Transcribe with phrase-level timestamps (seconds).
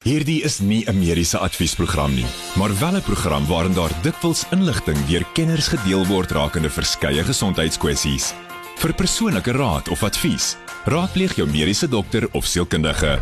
[0.00, 2.24] Hierdie is nie 'n mediese adviesprogram nie,
[2.56, 8.32] maar wel 'n program waarin daar dikwels inligting deur kenners gedeel word rakende verskeie gesondheidskwessies.
[8.76, 13.20] Vir persoonlike raad of advies, raadpleeg jou mediese dokter of sielkundige.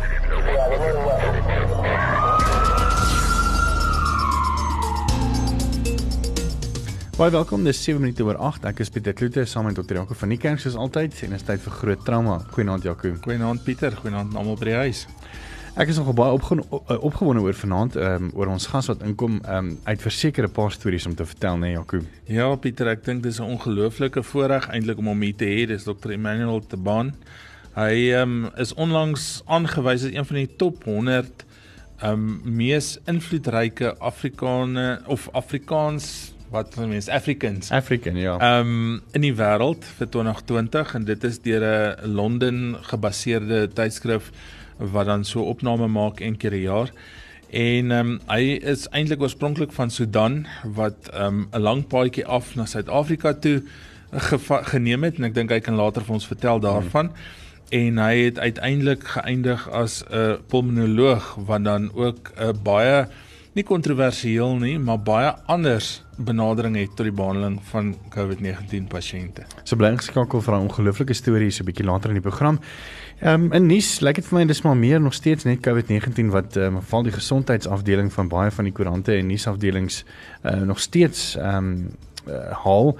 [7.17, 8.65] Baie welkom, dis 7 minute oor 8.
[8.65, 9.95] Ek is Pieter Kloete saam met Dr.
[9.95, 12.39] Jaco van die kerk soos altyd en is tyd vir groot trauma.
[12.51, 13.15] Goeienaand Jaco.
[13.21, 15.07] Goeienaand Pieter, goeienaand almal by die huis.
[15.79, 19.37] Ek is nogal baie opgewonde opgewonde oor vanaand ehm um, oor ons gas wat inkom
[19.39, 22.01] ehm um, uit versekerde paar stories om te vertel, né, nee, Jaco?
[22.27, 25.61] Ja, Pieter, ek dink dis 'n ongelooflike voorreg eintlik om hom hier te hê.
[25.71, 26.11] Dis Dr.
[26.17, 27.13] Emmanuel Taban.
[27.77, 31.45] Hy ehm um, is onlangs aangewys as een van die top 100
[32.01, 38.35] ehm um, mees invloedryke Afrikane of Afrikaans wat mense Africans African ja.
[38.35, 44.33] Ehm um, in die wêreld vir 2020 en dit is deur 'n Londen gebaseerde tydskrif
[44.79, 46.91] wat dan so opname maak een keer 'n jaar.
[47.49, 52.25] En ehm um, hy is eintlik oorspronklik van Sudan wat ehm um, 'n lang paadjie
[52.25, 53.63] af na Suid-Afrika toe
[54.71, 57.05] geneem het en ek dink hy kan later vir ons vertel daarvan.
[57.05, 57.15] Hmm.
[57.69, 63.07] En hy het uiteindelik geëindig as 'n uh, pulmonoloog wat dan ook 'n uh, baie
[63.53, 69.45] nie kontroversieel nie, maar baie anders benadering het tot die behandeling van COVID-19 pasiënte.
[69.63, 72.59] So bly geskakel vir 'n ongelooflike storie so 'n bietjie later in die program.
[73.19, 76.29] Ehm um, in nuus, lyk dit vir my dis maar meer nog steeds net COVID-19
[76.31, 80.05] wat ehm um, val die gesondheidsafdeling van baie van die koerante en nuusafdelings
[80.43, 81.89] uh, nog steeds ehm um,
[82.29, 82.93] uh, haal.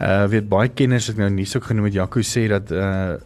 [0.00, 3.20] Uh weet baie kenners het nou nuus ook genoem met Jaco sê dat uh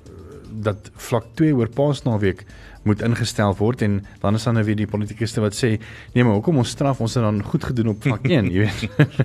[0.51, 2.43] dat vlak 2 oor Paasnaweek
[2.83, 5.77] moet ingestel word en dan is dan nou weer die politikuste wat sê
[6.15, 9.23] nee maar hoekom ons straf ons het dan goed gedoen op vlak 1 jy weet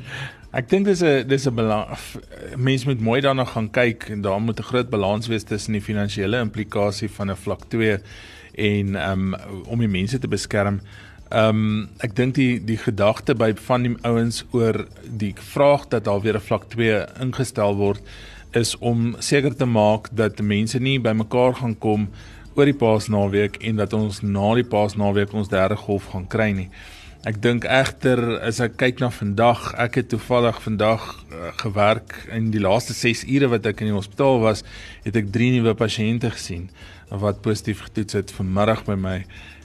[0.56, 1.56] Ek dink dis 'n dis 'n
[2.56, 5.82] mens moet mooi daarna gaan kyk en daar moet 'n groot balans wees tussen die
[5.82, 8.00] finansiële implikasie van 'n vlak 2
[8.56, 9.36] en um
[9.68, 10.80] om die mense te beskerm.
[11.32, 16.22] Um ek dink die die gedagte by van die ouens oor die vraag dat daar
[16.22, 18.02] weer 'n vlak 2 ingestel word
[18.54, 22.10] is om seker te maak dat mense nie bymekaar gaan kom
[22.56, 26.70] oor die Paasnaweek en dat ons na die Paasnaweek ons derde golf gaan kry nie.
[27.26, 31.02] Ek dink egter as ek kyk na vandag, ek het toevallig vandag
[31.34, 34.62] uh, gewerk in die laaste 6 ure wat ek in die hospitaal was,
[35.02, 36.68] het ek 3 nuwe pasiënte gesien
[37.10, 39.16] wat positief getoets het vanmiddag by my.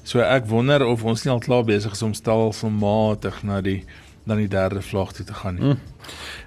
[0.08, 3.82] So ek wonder of ons nie al klaar besig is om stelselmatig na die
[4.30, 5.72] dan die derde vlak toe te gaan nie.
[5.72, 5.78] Mm.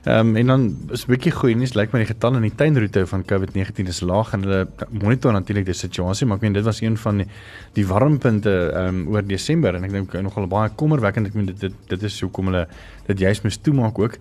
[0.04, 2.56] Ehm um, en dan is 'n bietjie goeie nuus, lyk my die getalle in die
[2.56, 6.66] tuinroete van COVID-19 is laag en hulle monitor natuurlik die situasie, maar ek meen dit
[6.66, 7.28] was een van die,
[7.74, 11.60] die warmpunte ehm um, oor Desember en ek dink nogal baie kommerwekkend ek meen dit
[11.60, 12.68] dit, dit is hoekom hulle
[13.08, 14.18] dit juist moes toemaak ook.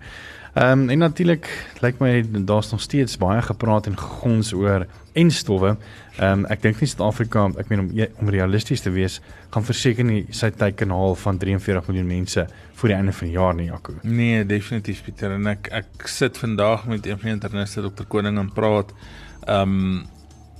[0.53, 1.47] Ehm um, en natuurlik
[1.81, 5.77] lyk my daar's nog steeds baie gepraat en gegons oor en stowwe.
[6.17, 7.89] Ehm um, ek dink nie Suid-Afrika, ek meen om
[8.21, 9.17] om realisties te wees,
[9.49, 13.57] gaan verseker nie sy teikenhaal van 43 miljoen mense voor die einde van die jaar
[13.57, 13.97] nie, Jaco.
[14.03, 18.05] Nee, definitief Pieter en ek ek sit vandag met een van die interniste Dr.
[18.05, 18.93] Koning en praat.
[19.47, 20.03] Ehm um,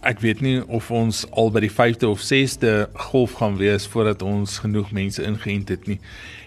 [0.04, 2.74] ek weet nie of ons al by die 5de of 6de
[3.12, 6.00] golf gaan wees voordat ons genoeg mense ingeënt het nie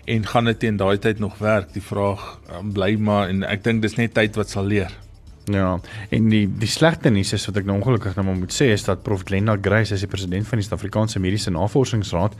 [0.07, 1.73] en gaan dit teen daai tyd nog werk?
[1.75, 4.93] Die vraag um, bly maar en ek dink dis net tyd wat sal leer.
[5.51, 5.77] Ja,
[6.11, 9.05] en die die slegte nuus is wat ek nou ongelukkig nou moet sê is dat
[9.07, 12.35] Prof Glenda Grace, as die president van die Suid-Afrikaanse Mediese Navorsingsraad,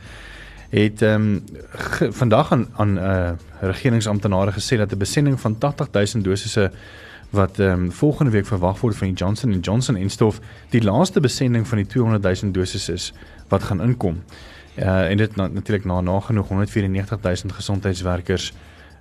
[0.73, 6.23] het ehm um, vandag aan aan 'n uh, regeringsamptenare gesê dat 'n besending van 80000
[6.23, 6.71] dosisse
[7.29, 10.39] wat ehm um, volgende week verwag word van die Johnson & Johnson en stof
[10.69, 13.13] die laaste besending van die 200000 dosisse is
[13.47, 14.23] wat gaan inkom.
[14.77, 18.53] Uh en dit na, natuurlik na nagenoeg 194000 gesondheidswerkers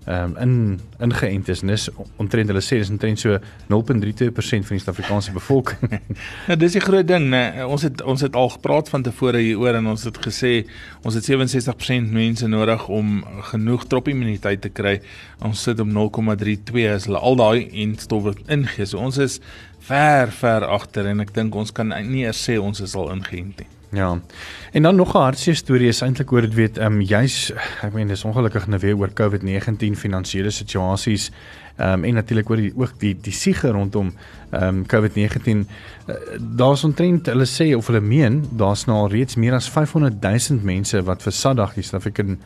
[0.07, 1.61] ehm um, in ingeënt is.
[1.61, 3.39] Dis omtrent hulle sê dis omtrent so
[3.73, 5.97] 0.32% van die Suid-Afrikaanse bevolking.
[6.47, 7.65] ja, dis 'n groot ding, né?
[7.67, 10.71] Ons het ons het al gepraat van tevore hieroor en ons het gesê
[11.03, 15.01] ons het 67% mense nodig om genoeg tropimmuniteit te kry.
[15.43, 18.87] Ons sit op 0.32 as hulle al daai instowwe ingee.
[18.87, 19.41] So ons is
[19.81, 23.59] ver ver agter en ek dink ons kan nie eers sê ons is al ingeënt
[23.59, 23.76] nie.
[23.91, 24.19] Ja.
[24.73, 27.53] En dan nog 'n hartseer storie is eintlik oor dit weet ehm um, jy's
[27.83, 31.31] ek meen dis ongelukkig nou weer oor COVID-19 finansiële situasies
[31.77, 34.13] ehm um, en natuurlik oor die ook die die siege rondom
[34.51, 39.35] ehm um, COVID-19 uh, daar's ontrent hulle sê of hulle meen daar's nou al reeds
[39.35, 42.39] meer as 500 000 mense wat vir Sadag die South African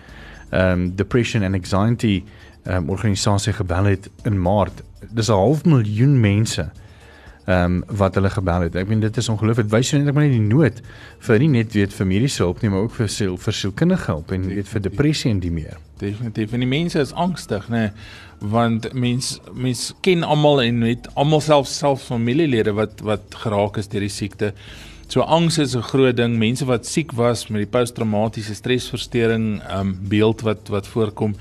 [0.51, 2.25] ehm um, Depression and Anxiety
[2.65, 4.83] ehm um, organisasie gebel het in Maart.
[5.11, 6.71] Dis 'n half miljoen mense
[7.51, 8.77] ehm um, wat hulle gebel het.
[8.79, 9.71] Ek meen dit is ongelooflik.
[9.73, 10.81] Wys jy net ek maar net die nood
[11.27, 14.35] vir nie net weet vir mediese hulp nie, maar ook vir siel vir sielkundige hulp
[14.37, 15.79] en weet vir depressie en die meer.
[15.99, 16.53] Definitief.
[16.55, 17.89] En die mense is angstig, nê,
[18.41, 23.91] want mens mens ken almal en weet almal self self familielede wat wat geraak is
[23.91, 24.53] deur die siekte.
[25.11, 26.39] So angs is 'n groot ding.
[26.39, 31.35] Mense wat siek was met die posttraumatiese stresversteuring um beeld wat wat voorkom.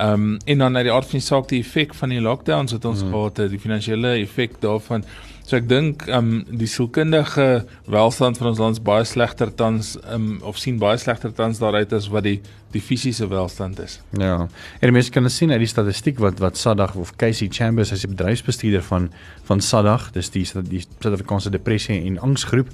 [0.00, 2.84] Um en dan uit die aard van die saak die effek van die lockdowns wat
[2.84, 3.10] ons mm.
[3.10, 5.04] gehad het, die finansiële effek daarvan.
[5.44, 10.38] So ek dink um die sielkundige welstand van ons land is baie slegter tans um
[10.48, 12.38] of sien baie slegter tans daaruit as wat die
[12.72, 14.00] die fisiese welstand is.
[14.18, 14.48] Ja.
[14.80, 18.10] En mense kan sien uit die statistiek wat wat Sadag of Casey Chambers as die
[18.10, 19.10] bedryfsbestuurder van
[19.44, 22.72] van Sadag, dis die die Suid-Afrikaanse depressie en angsgroep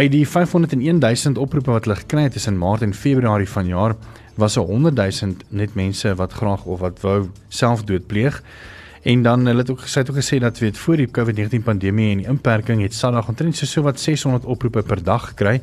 [0.00, 3.96] uit die 501 000 oproepe wat hulle gekry het tussen Maart en Februarie vanjaar
[4.38, 8.42] was 'n 100 000 net mense wat graag of wat wou selfdood pleeg.
[9.02, 12.10] En dan hulle het ook gesê het ook gesê dat weet voor die COVID-19 pandemie
[12.10, 15.60] en die inperking het SADAG omtrent so so wat 600 oproepe per dag gekry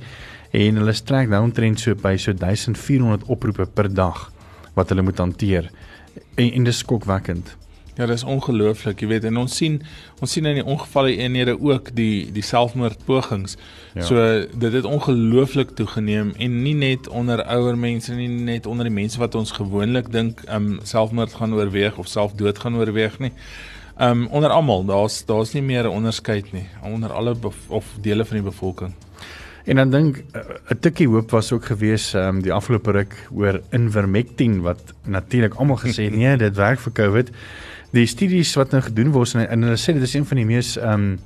[0.52, 4.32] en hulle strek nou omtrent so by so 1400 oproepe per dag
[4.74, 5.70] wat hulle moet hanteer.
[6.36, 7.56] En, en dis skokwekkend.
[7.98, 9.80] Ja, dis ongelooflik, jy weet, en ons sien
[10.22, 13.56] ons sien in die ongevalle eenhede ook die die selfmoordpogings.
[13.96, 14.04] Ja.
[14.06, 18.94] So dit het ongelooflik toegeneem en nie net onder ouer mense nie, net onder die
[18.94, 23.34] mense wat ons gewoonlik dink um selfmoord gaan oorweeg of selfdood gaan oorweeg nie.
[23.98, 27.36] Um onder almal, daar's daar's nie meer 'n onderskeid nie onder alle
[27.68, 28.94] of dele van die bevolking.
[29.66, 33.62] En dan dink eh, 'n tikkie hoop was ook gewees um die afgelope ruk oor
[33.70, 37.32] Invermectin wat natuurlik almal gesê nee, dit werk vir COVID
[37.92, 40.46] die studies wat nou gedoen word en, en hulle sê dit is een van die
[40.46, 41.18] mees ehm um,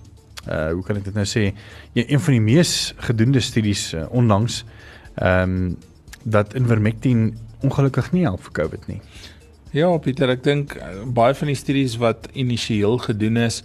[0.50, 1.44] uh hoe kan ek dit nou sê
[1.94, 4.64] ja, een van die mees gedoende studies uh, onlangs
[5.16, 5.78] ehm um,
[6.24, 9.00] dat Invermectin ongelukkig nie help vir COVID nie.
[9.74, 13.62] Ja, Pieter, ek dink uh, baie van die studies wat initieel gedoen is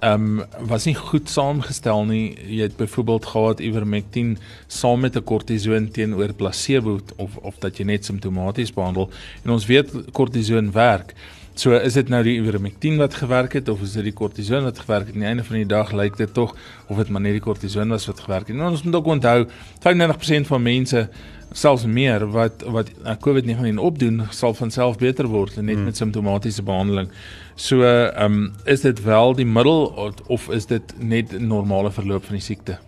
[0.00, 2.36] ehm um, was nie goed saamgestel nie.
[2.46, 4.36] Jy het byvoorbeeld gehad Ivermectin
[4.66, 9.10] saam met 'n kortison teenoor placebo of of dat jy net simptomaties behandel
[9.44, 11.14] en ons weet kortison werk.
[11.58, 14.78] So is dit nou die ivermectin wat gewerk het of is dit die kortison wat
[14.78, 15.16] gewerk het?
[15.16, 16.52] Aan die einde van die dag lyk dit tog
[16.86, 18.54] of dit maar net die kortison was wat gewerk het.
[18.54, 19.40] En ons moet ook onthou
[19.82, 21.08] 95% van mense
[21.50, 25.90] selfs meer wat wat uh, COVID-19 opdoen sal van self beter word net hmm.
[25.90, 27.10] met simptomatiese behandeling.
[27.56, 32.38] So ehm um, is dit wel die middel of is dit net normale verloop van
[32.38, 32.78] die siekte?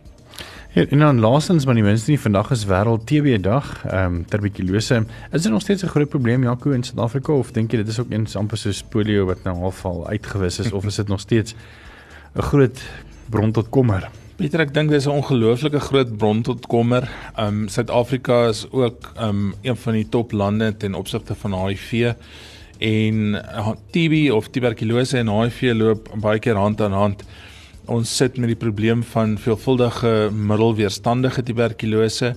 [0.72, 4.19] Ja, en dan laastens maar die minste nie vandag is wêreld TB dag, ehm um,
[4.31, 5.00] tuberkulose.
[5.34, 7.99] Is dit nog steeds 'n groot probleem Jaco in Suid-Afrika of dink jy dit is
[7.99, 11.55] ook eens amper soos polio wat nou halfval uitgewis is of is dit nog steeds
[12.34, 12.82] 'n groot
[13.31, 14.11] bron tot kommer?
[14.37, 17.11] Pieter, ek dink dis 'n ongelooflike groot bron tot kommer.
[17.37, 21.67] Ehm um, Suid-Afrika is ook ehm um, een van die top lande ten opsigte van
[21.67, 22.12] HIV
[22.78, 27.25] en uh, TB of tuberkulose en HIV loop baie keer hand aan hand
[27.90, 32.34] ons sit met die probleem van veelvuldige middelweerstandige tuberkulose.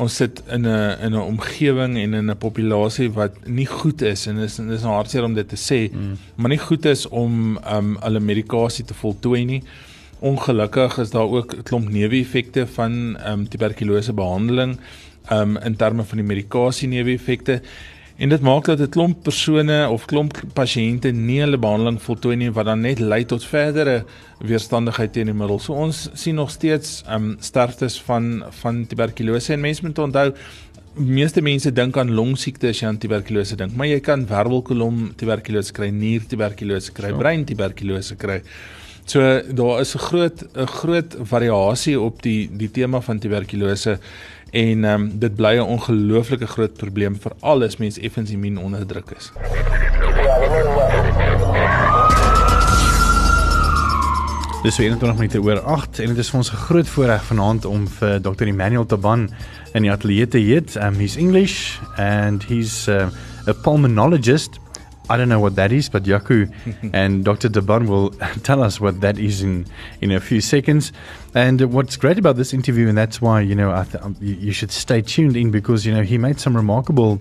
[0.00, 4.26] Ons sit in 'n in 'n omgewing en in 'n populasie wat nie goed is
[4.26, 6.18] en dis dis nou hartseer om dit te sê, mm.
[6.36, 9.62] maar nie goed is om um hulle medikasie te voltooi nie.
[10.20, 14.78] Ongelukkig is daar ook 'n klomp neeweffekte van um tuberkulose behandeling
[15.30, 17.60] um in terme van die medikasie neeweffekte
[18.22, 22.50] En dit maak dat 'n klomp persone of klomp pasiënte nie hulle behandeling voltooi nie
[22.50, 24.04] wat dan net lei tot verdere
[24.38, 25.58] weerstandigheid teen die middel.
[25.58, 30.34] So ons sien nog steeds um sterftes van van tuberkulose en mense moet onthou
[30.94, 35.72] meeste mense dink aan longsiekte as jy aan tuberkulose dink, maar jy kan wervelkolom tuberkulose
[35.72, 38.38] kry, nier tuberkulose kry, brein tuberkulose kry.
[38.38, 43.98] So daar is 'n groot 'n groot variasie op die die tema van tuberkulose
[44.50, 49.10] en ehm um, dit bly 'n ongelooflike groot probleem vir alles mense effens immuun onderdruk
[49.16, 49.32] is.
[54.62, 57.24] Dis weer net nog minute oor 8 en dit is vir ons 'n groot voorreg
[57.24, 58.46] vanaand om vir Dr.
[58.46, 59.30] Emmanuel Taban
[59.72, 60.84] in die ateljee te hê.
[60.86, 63.08] Um he's English and he's uh,
[63.46, 64.60] a pulmonologist
[65.10, 66.52] I don't know what that is, but Jaco
[66.92, 67.48] and Dr.
[67.48, 68.10] Taban will
[68.42, 69.66] tell us what that is in,
[70.00, 70.92] in a few seconds.
[71.34, 74.70] And what's great about this interview, and that's why you know th- um, you should
[74.70, 77.20] stay tuned in because you know he made some remarkable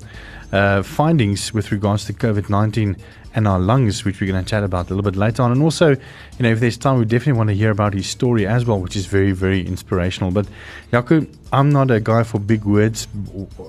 [0.52, 2.98] uh, findings with regards to COVID nineteen
[3.34, 5.52] and our lungs, which we're going to chat about a little bit later on.
[5.52, 5.98] And also, you
[6.40, 8.96] know, if there's time, we definitely want to hear about his story as well, which
[8.96, 10.32] is very, very inspirational.
[10.32, 10.48] But
[10.92, 13.08] Jaco, I'm not a guy for big words.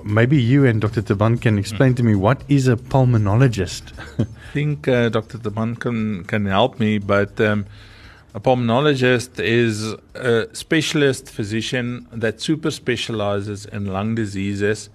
[0.03, 1.01] Maybe you and Dr.
[1.01, 3.93] Taban can explain to me what is a pulmonologist.
[4.19, 5.37] I think uh, Dr.
[5.37, 7.39] Taban can can help me, but.
[7.39, 7.65] Um,
[8.35, 14.89] a pulmonologist is a specialist physician that super specializes in lung diseases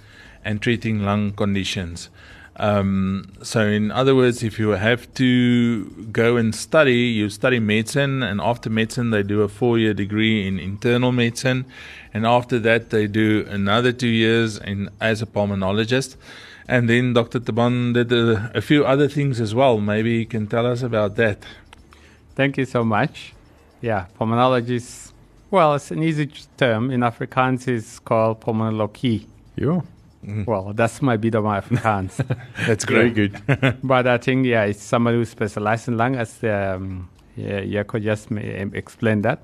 [0.45, 2.11] and treating lung conditions.
[2.57, 8.23] Um, so, in other words, if you have to go and study, you study medicine,
[8.25, 11.66] and after medicine, they do a four year degree in internal medicine,
[12.12, 16.16] and after that, they do another two years in, as a pulmonologist.
[16.66, 17.40] And then Dr.
[17.40, 19.78] Taban did a, a few other things as well.
[19.78, 21.45] Maybe you can tell us about that.
[22.35, 23.35] Thank you so much.
[23.80, 25.12] Yeah, pulmonology is
[25.50, 26.90] Well, it's an easy term.
[26.90, 29.26] In Afrikaans, it's called pulmonologie.
[29.57, 29.80] Yeah.
[30.28, 30.47] Mm.
[30.47, 32.16] Well, that's my bit of my Afrikaans.
[32.66, 33.40] That's Very good.
[33.82, 38.30] but I think, yeah, it's somebody who specializes in lung, as um, yeah, Jaco just
[38.30, 39.42] ma- explained that.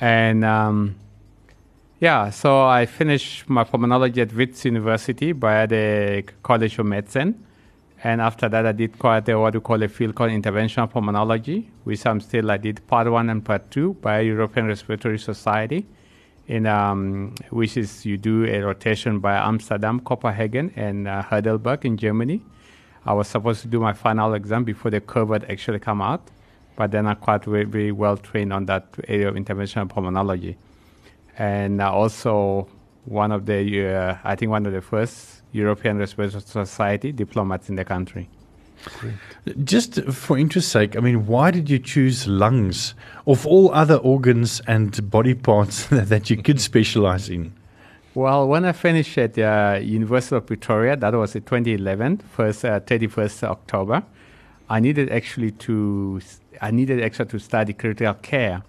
[0.00, 0.96] And um,
[2.00, 7.46] yeah, so I finished my pulmonology at Wits University by the College of Medicine.
[8.04, 11.68] And after that, I did quite a, what we call a field called interventional pulmonology,
[11.84, 15.86] which I'm still, I did part one and part two by European Respiratory Society,
[16.48, 21.96] in um, which is you do a rotation by Amsterdam, Copenhagen, and uh, Heidelberg in
[21.96, 22.42] Germany.
[23.04, 26.30] I was supposed to do my final exam before the COVID actually come out,
[26.76, 30.56] but then I quite very, very well trained on that area of interventional pulmonology
[31.38, 32.68] and uh, also
[33.04, 37.76] one of the, uh, I think one of the first European Respiratory Society diplomats in
[37.76, 38.28] the country.
[39.64, 42.94] Just for interest sake, I mean, why did you choose lungs
[43.26, 47.52] of all other organs and body parts that you could specialize in?
[48.14, 52.80] Well, when I finished at uh, University of Pretoria, that was in 2011, first uh,
[52.80, 54.02] 31st October,
[54.68, 56.20] I needed actually to,
[56.60, 58.62] I needed actually to study critical care.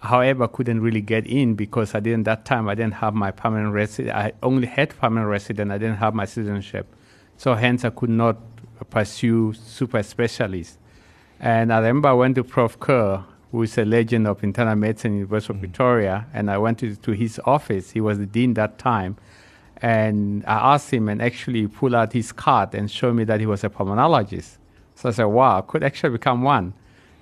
[0.00, 2.68] However, I couldn't really get in because I didn't that time.
[2.68, 4.16] I didn't have my permanent resident.
[4.16, 5.70] I only had permanent resident.
[5.70, 6.86] I didn't have my citizenship,
[7.36, 8.38] so hence I could not
[8.84, 10.78] pursue super specialist.
[11.40, 12.78] And I remember I went to Prof.
[12.80, 15.60] Kerr, who is a legend of internal medicine in University of mm.
[15.60, 17.90] Pretoria, and I went to, to his office.
[17.92, 19.16] He was the dean that time.
[19.80, 23.46] And I asked him and actually pull out his card and show me that he
[23.46, 24.56] was a pulmonologist.
[24.96, 26.74] So I said, wow, I could actually become one.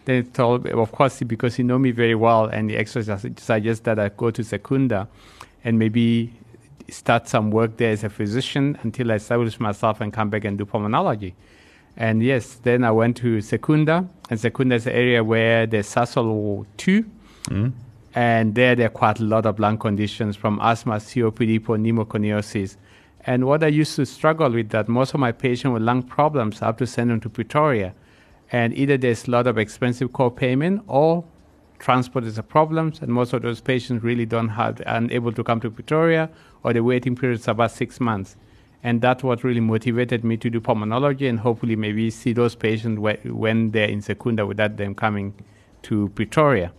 [0.07, 3.05] Then he told me, of course, because he knew me very well, and he actually
[3.37, 5.09] suggested that I go to Secunda
[5.65, 6.33] and maybe
[6.89, 10.57] start some work there as a physician until I establish myself and come back and
[10.57, 11.35] do pulmonology.
[11.97, 16.67] And yes, then I went to Secunda, and Secunda is an area where there's SASOL
[16.77, 17.05] 2,
[17.45, 17.73] mm.
[18.15, 22.77] and there there are quite a lot of lung conditions from asthma, COPD, pneumoconiosis.
[23.25, 26.63] And what I used to struggle with that most of my patients with lung problems,
[26.63, 27.95] I have to send them to Pretoria.
[28.53, 31.25] And either there's a lot of expensive co-payment or
[31.79, 35.45] transport is a problem, and most of those patients really don't have, and able to
[35.45, 36.31] come to Pretoria,
[36.63, 38.37] or the waiting period is about six months.
[38.83, 42.99] And that's what really motivated me to do pulmonology and hopefully maybe see those patients
[42.99, 45.35] whe- when they're in Secunda without them coming
[45.83, 46.73] to Pretoria.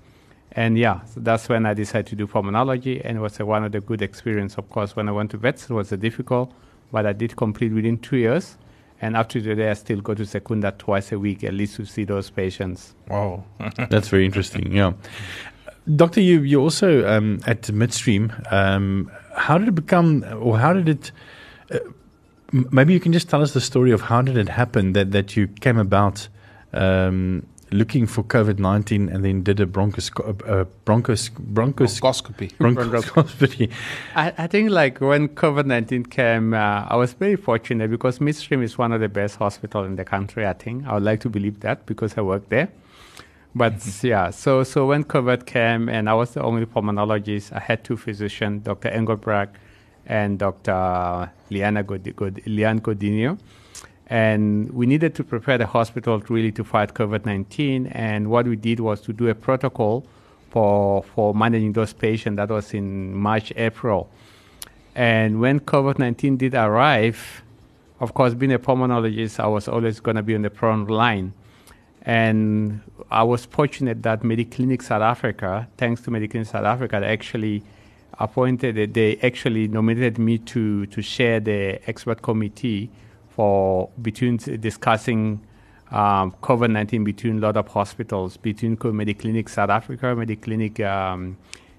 [0.53, 3.63] And yeah, so that's when I decided to do pulmonology, and it was a, one
[3.63, 4.57] of the good experience.
[4.57, 6.53] Of course, when I went to Wits, it was a difficult,
[6.91, 8.57] but I did complete within two years.
[9.01, 12.03] And after today, I still go to Secunda twice a week, at least to see
[12.03, 12.95] those patients.
[13.07, 13.43] Wow.
[13.89, 14.71] That's very interesting.
[14.71, 14.93] Yeah,
[15.95, 18.33] Doctor, you you also um, at Midstream.
[18.51, 21.11] Um, how did it become, or how did it?
[21.71, 21.79] Uh,
[22.51, 25.37] maybe you can just tell us the story of how did it happen that that
[25.37, 26.27] you came about
[26.73, 30.09] um, looking for COVID nineteen and then did a bronchos
[30.47, 32.51] uh, bronchos bronchos Bronchoscopy.
[32.57, 33.71] bronchoscopy.
[34.15, 38.63] I, I think like when COVID nineteen came, uh, I was very fortunate because Midstream
[38.63, 40.45] is one of the best hospitals in the country.
[40.47, 42.69] I think I would like to believe that because I work there.
[43.55, 47.83] But yeah, so so when COVID came and I was the only pulmonologist, I had
[47.83, 48.89] two physicians, Dr.
[48.89, 49.55] Engelbrecht
[50.05, 51.31] and Dr.
[51.49, 53.37] Liana God- God- Lian Godinho.
[54.07, 57.87] And we needed to prepare the hospital really to fight COVID 19.
[57.87, 60.05] And what we did was to do a protocol
[60.49, 62.37] for, for managing those patients.
[62.37, 64.09] That was in March, April.
[64.95, 67.43] And when COVID 19 did arrive,
[67.99, 71.33] of course, being a pulmonologist, I was always going to be on the front line.
[72.03, 77.63] And I was fortunate that Mediclinic South Africa, thanks to Mediclinic South Africa, actually
[78.17, 82.89] appointed, they actually nominated me to, to share the expert committee
[83.37, 85.39] for between discussing
[85.91, 91.37] um, COVID 19 between a lot of hospitals, between Mediclinic South Africa, Mediclinic um,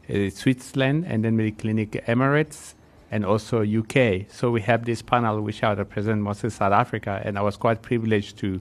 [0.09, 2.75] uh, Switzerland, and then Mediclinic Emirates,
[3.11, 4.31] and also UK.
[4.31, 7.83] So we have this panel which I represent mostly South Africa, and I was quite
[7.83, 8.61] privileged to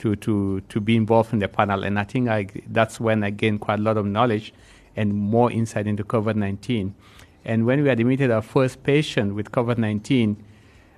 [0.00, 1.82] to to to be involved in the panel.
[1.82, 4.52] And I think I that's when I gained quite a lot of knowledge
[4.96, 6.94] and more insight into COVID nineteen.
[7.42, 10.44] And when we admitted our first patient with COVID nineteen,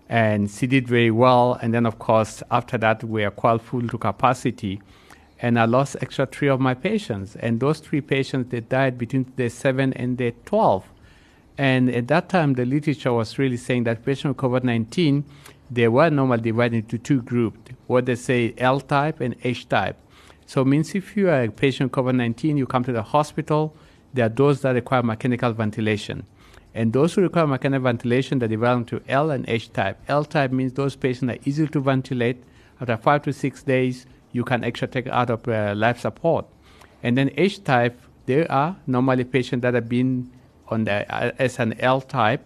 [0.09, 1.59] and she did very well.
[1.61, 4.81] And then, of course, after that, we are quite full to capacity.
[5.41, 7.37] And I lost extra three of my patients.
[7.37, 10.85] And those three patients, they died between day 7 and day 12.
[11.59, 15.25] And at that time, the literature was really saying that patients with COVID 19,
[15.71, 19.97] they were normally divided into two groups, what they say L type and H type.
[20.45, 23.03] So it means if you are a patient with COVID 19, you come to the
[23.03, 23.75] hospital,
[24.15, 26.25] there are those that require mechanical ventilation.
[26.77, 29.99] And those who require mechanical ventilation, they develop to L and H type.
[30.09, 32.45] L type means those patients are easy to ventilate.
[32.79, 36.45] After five to six days, you can actually take out of uh, life support.
[37.03, 40.31] And then H type, There are normally patients that have been
[40.69, 42.45] on the uh, as an L type,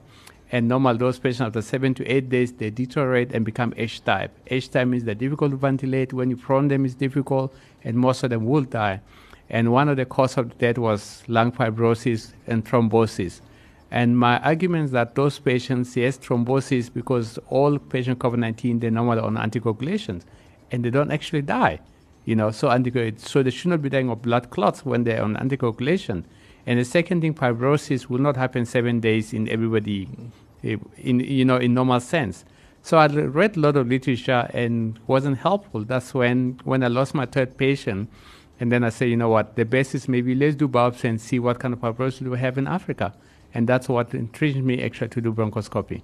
[0.53, 4.31] and normal those patients after seven to eight days they deteriorate and become H type.
[4.47, 6.13] H type means they're difficult to ventilate.
[6.13, 9.01] When you prone them, it's difficult, and most of them will die.
[9.49, 13.41] And one of the cause of death was lung fibrosis and thrombosis.
[13.91, 19.21] And my argument is that those patients, yes, thrombosis, because all patients COVID-19, they're normally
[19.21, 20.23] on anticoagulations,
[20.71, 21.81] and they don't actually die.
[22.25, 25.23] You know, so anticoagulation, so they should not be dying of blood clots when they're
[25.23, 26.25] on anticoagulation.
[26.67, 30.09] And the second thing, fibrosis will not happen seven days in everybody,
[30.63, 32.45] eh, in you know, in normal sense.
[32.83, 35.85] So I read a lot of literature and wasn't helpful.
[35.85, 38.09] That's when when I lost my third patient,
[38.61, 41.21] and then I say, you know what, the best is maybe let's do biopsy and
[41.21, 43.15] see what kind of fibrosis we have in Africa,
[43.55, 46.03] and that's what intrigued me actually to do bronchoscopy.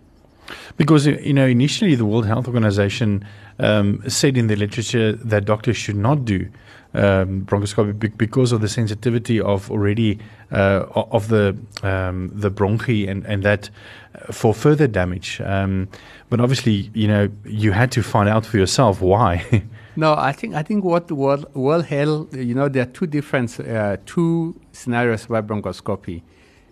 [0.76, 3.26] Because you know, initially the World Health Organization
[3.58, 6.48] um, said in the literature that doctors should not do
[6.94, 10.18] um, bronchoscopy because of the sensitivity of already
[10.52, 13.70] uh, of the um, the bronchi and and that
[14.14, 15.40] uh, for further damage.
[15.44, 15.88] Um,
[16.30, 19.62] but obviously, you know, you had to find out for yourself why.
[19.96, 23.58] no, I think I think what World, World Health, you know, there are two different
[23.60, 26.22] uh, two scenarios about bronchoscopy.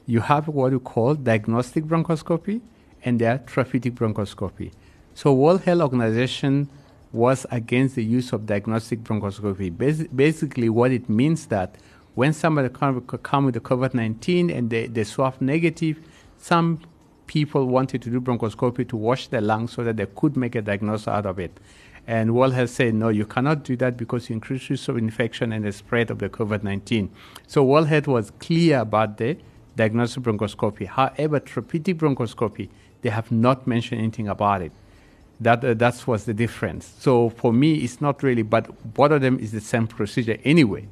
[0.07, 2.61] You have what you call diagnostic bronchoscopy
[3.05, 4.73] and their therapeutic bronchoscopy.
[5.15, 6.69] So World Health Organization
[7.13, 9.77] was against the use of diagnostic bronchoscopy.
[9.77, 11.77] Bas- basically, what it means that
[12.15, 15.99] when somebody come, come with the COVID-19 and they, they swab negative,
[16.37, 16.81] some
[17.27, 20.63] people wanted to do bronchoscopy to wash their lungs so that they could make a
[20.63, 21.59] diagnosis out of it.
[22.07, 25.53] And World Health said, no, you cannot do that because you increase risk of infection
[25.53, 27.09] and the spread of the COVID-19.
[27.47, 29.39] So World Health was clear about the
[29.77, 30.87] diagnostic bronchoscopy.
[30.87, 32.69] However, therapeutic bronchoscopy,
[33.03, 34.73] they have not mentioned anything about it.
[35.41, 36.95] That uh, that was the difference.
[36.99, 40.87] So for me, it's not really, but both of them is the same procedure anyway.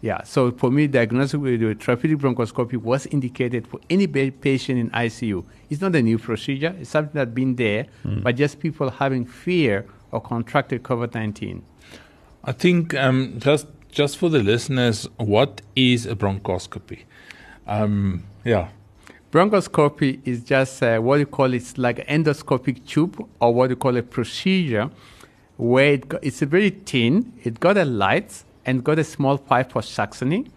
[0.00, 0.22] Yeah.
[0.22, 5.44] So for me, diagnostic with therapeutic bronchoscopy was indicated for any patient in ICU.
[5.68, 6.74] It's not a new procedure.
[6.78, 8.22] It's something that's been there, mm.
[8.22, 11.62] but just people having fear of contracted COVID-19.
[12.44, 17.00] I think um, just just for the listeners, what is a bronchoscopy?
[17.68, 18.68] Um, yeah.
[19.30, 23.76] Bronchoscopy is just uh, what you call it's like an endoscopic tube or what you
[23.76, 24.90] call a procedure
[25.58, 29.72] where it it's a very thin, it got a light and got a small pipe
[29.72, 30.48] for suctioning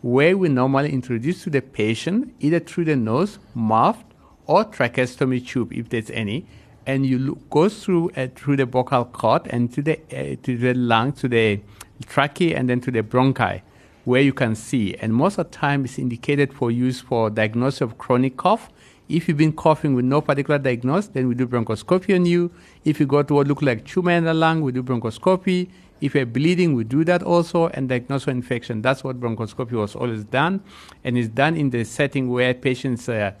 [0.00, 4.02] where we normally introduce to the patient either through the nose, mouth,
[4.46, 6.46] or tracheostomy tube if there's any,
[6.86, 10.56] and you look, go through uh, through the vocal cord and to the uh, to
[10.56, 11.60] the lung, to the
[12.06, 13.60] trachea, and then to the bronchi
[14.04, 14.94] where you can see.
[14.94, 18.70] And most of the time, it's indicated for use for diagnosis of chronic cough.
[19.08, 22.50] If you've been coughing with no particular diagnosis, then we do bronchoscopy on you.
[22.84, 25.68] If you got what look like tumor in the lung, we do bronchoscopy.
[26.00, 28.82] If you're bleeding, we do that also and diagnose infection.
[28.82, 30.62] That's what bronchoscopy was always done.
[31.02, 33.32] And it's done in the setting where patients uh,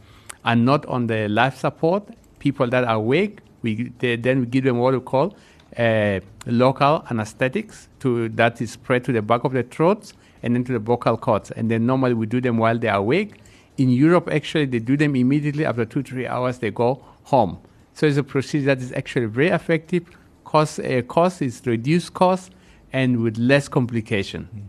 [0.44, 3.40] are not on the life support, people that are awake.
[3.62, 5.34] We, they, then we give them what we call
[5.78, 10.12] uh, local anesthetics to, that is spread to the back of the throats
[10.44, 11.50] and then to the vocal cords.
[11.50, 13.40] And then normally we do them while they're awake.
[13.78, 17.58] In Europe, actually, they do them immediately after two, three hours, they go home.
[17.94, 20.04] So it's a procedure that is actually very effective.
[20.44, 22.52] Cost, uh, cost is reduced cost
[22.92, 24.68] and with less complication.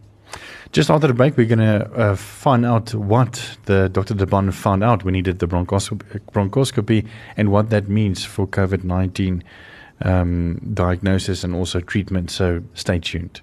[0.71, 4.15] Just after the break, we're going to uh, find out what the Dr.
[4.15, 7.07] Taban found out when he did the bronchoscopy, bronchoscopy
[7.37, 9.43] and what that means for COVID 19
[10.01, 12.31] um, diagnosis and also treatment.
[12.31, 13.41] So stay tuned.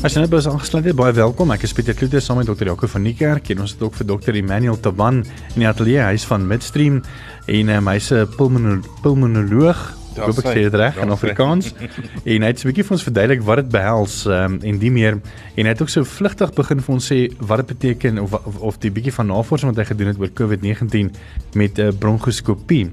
[0.00, 1.50] As jy nou bes aangesluit het, baie welkom.
[1.52, 2.70] Ek is Pieter Kloete saam met Dr.
[2.70, 4.38] Jaco van Niekerk en ons het ook vir Dr.
[4.40, 6.00] Emmanuel Taban in die ateljee.
[6.00, 7.02] Hy's van Midstream
[7.44, 9.82] en um, hy's 'n pulmonoloog.
[10.16, 11.74] Ek hoop ek sê dit reg in Afrikaans.
[12.32, 15.20] en hy het 'n bietjie vir ons verduidelik wat dit behels um, en die meer
[15.20, 18.56] en hy het ook so vlugtig begin vir ons sê wat dit beteken of of,
[18.56, 21.12] of die bietjie van navorsing wat hy gedoen het oor COVID-19
[21.52, 22.88] met 'n uh, bronkoskopie.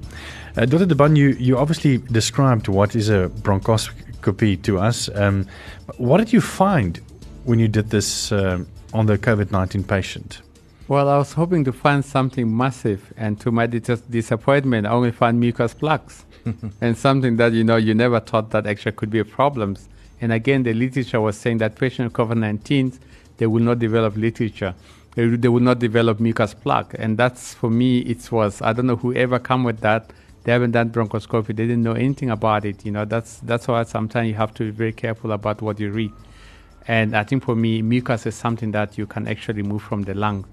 [0.58, 0.84] Uh, Dr.
[0.84, 5.10] Taban, you you obviously described what is a bronchoscopy copy to us.
[5.16, 5.48] Um,
[5.98, 7.00] what did you find
[7.46, 8.60] when you did this uh,
[8.94, 10.42] on the COVID 19 patient?
[10.90, 15.12] Well, I was hoping to find something massive, and to my dis- disappointment, I only
[15.12, 16.26] found mucus plugs
[16.82, 19.78] and something that you know you never thought that actually could be a problem.
[20.20, 23.00] And again, the literature was saying that patients with COVID 19
[23.38, 24.74] they will not develop literature.
[25.16, 28.00] They, they will not develop mucus plug, and that's for me.
[28.00, 30.12] It was I don't know whoever come with that
[30.48, 31.48] they haven't done bronchoscopy.
[31.48, 32.86] They didn't know anything about it.
[32.86, 35.92] You know, that's that's why sometimes you have to be very careful about what you
[35.92, 36.14] read.
[36.88, 40.14] And I think for me, mucus is something that you can actually move from the
[40.14, 40.46] lung.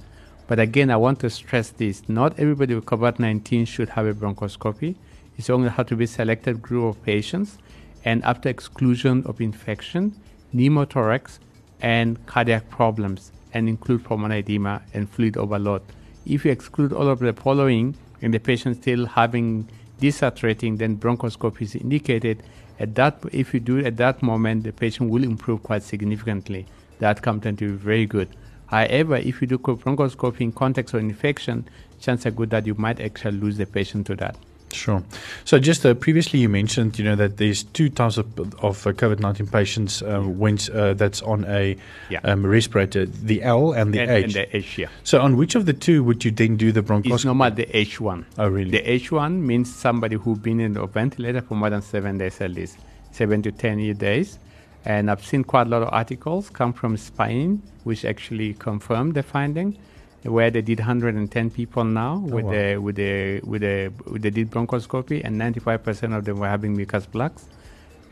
[0.49, 4.97] But again, I want to stress this: not everybody with COVID-19 should have a bronchoscopy.
[5.39, 7.59] It's only have to be selected group of patients.
[8.05, 10.15] and after exclusion of infection,
[10.55, 11.39] pneumothorax,
[11.81, 15.83] and cardiac problems, and include pulmonary edema and fluid overload.
[16.27, 19.69] If you exclude all of the following and the patient still having
[20.01, 22.43] desaturating, then bronchoscopy is indicated.
[22.79, 26.67] At that, if you do it at that moment, the patient will improve quite significantly.
[26.99, 28.29] The outcome tend to be very good.
[28.67, 31.69] However, if you do bronchoscopy in context of infection,
[32.01, 34.37] chances are good that you might actually lose the patient to that.
[34.75, 35.03] Sure.
[35.45, 38.27] So just uh, previously you mentioned, you know, that there's two types of,
[38.63, 41.77] of uh, COVID-19 patients uh, when uh, that's on a
[42.11, 42.21] Yeah.
[42.25, 44.25] um, respirator, the L and the and, H.
[44.25, 44.89] and the H, yeah.
[45.05, 47.15] so on which of the two would you then do the bronchoscopy?
[47.15, 48.25] It's normal the H1.
[48.39, 48.71] Oh, really?
[48.71, 52.51] The H1 means somebody who's been in a ventilator for more than seven days at
[52.51, 52.77] least,
[53.13, 54.39] seven to 10 days.
[54.85, 59.23] And I've seen quite a lot of articles come from Spain, which actually confirm the
[59.23, 59.79] finding,
[60.25, 62.51] where they did 110 people now with wow.
[62.51, 66.77] the with the with the with the did bronchoscopy, and 95% of them were having
[66.77, 67.47] mucus plugs.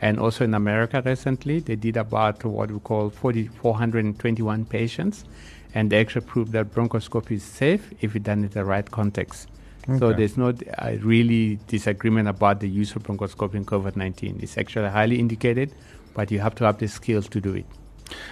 [0.01, 5.23] And also in America recently, they did about what we call 40, 421 patients,
[5.73, 9.47] and they actually proved that bronchoscopy is safe if it's done in the right context.
[9.99, 14.41] So there's no uh, really disagreement about the use of bronchoscopy in COVID-19.
[14.41, 15.73] It's actually highly indicated,
[16.13, 17.65] but you have to have the skills to do it.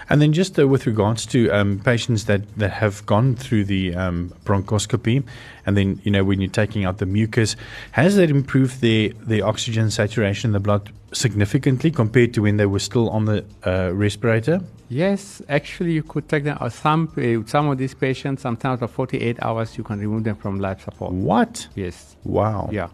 [0.09, 3.95] And then just uh, with regards to um, patients that, that have gone through the
[3.95, 5.23] um, bronchoscopy,
[5.65, 7.55] and then you know when you're taking out the mucus,
[7.91, 12.65] has that improved their their oxygen saturation in the blood significantly compared to when they
[12.65, 14.61] were still on the uh, respirator?
[14.89, 16.57] Yes, actually, you could take them.
[16.59, 20.35] Uh, some uh, some of these patients, sometimes after 48 hours, you can remove them
[20.35, 21.13] from life support.
[21.13, 21.67] What?
[21.75, 22.17] Yes.
[22.23, 22.69] Wow.
[22.71, 22.89] Yeah.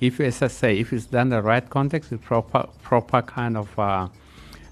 [0.00, 3.78] If, as I say, if it's done the right context the proper, proper kind of,
[3.78, 4.08] uh,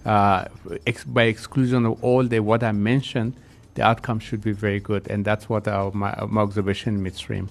[0.06, 3.34] ex- by exclusion of all the what I mentioned,
[3.74, 7.48] the outcome should be very good, and that's what our my, my observation midstream.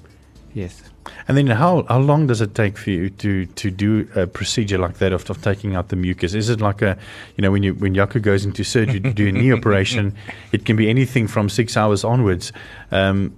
[0.54, 0.84] Yes.
[1.28, 4.78] And then how how long does it take for you to to do a procedure
[4.78, 6.34] like that of, of taking out the mucus?
[6.34, 6.98] Is it like a
[7.38, 10.16] you know when you when Jaco goes into surgery to do a knee operation,
[10.52, 12.52] it can be anything from six hours onwards.
[12.92, 13.34] Um,